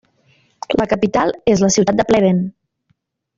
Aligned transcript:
La 0.79 0.87
capital 0.93 1.33
és 1.53 1.61
la 1.67 1.71
ciutat 1.75 2.01
de 2.01 2.07
Pleven. 2.13 2.41